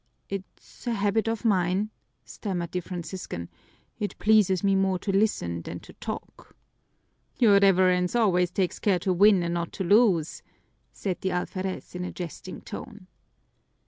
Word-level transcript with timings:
"It's 0.29 0.87
a 0.87 0.93
habit 0.95 1.27
of 1.27 1.45
mine," 1.45 1.91
stammered 2.25 2.71
the 2.71 2.79
Franciscan. 2.79 3.49
"It 3.99 4.17
pleases 4.17 4.63
me 4.63 4.75
more 4.75 4.97
to 4.97 5.11
listen 5.11 5.61
than 5.61 5.79
to 5.81 5.93
talk." 5.93 6.55
"Your 7.37 7.59
Reverence 7.59 8.15
always 8.15 8.49
takes 8.49 8.79
care 8.79 8.97
to 8.97 9.13
win 9.13 9.43
and 9.43 9.53
not 9.53 9.71
to 9.73 9.83
lose," 9.83 10.41
said 10.91 11.21
the 11.21 11.29
alferez 11.29 11.93
in 11.93 12.03
a 12.03 12.11
jesting 12.11 12.61
tone. 12.61 13.05